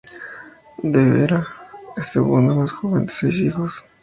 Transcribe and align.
Debra 0.81 1.47
es 1.91 1.97
la 1.97 2.03
segunda 2.03 2.55
más 2.55 2.71
joven 2.71 3.05
de 3.05 3.13
seis 3.13 3.35
hijos. 3.37 3.83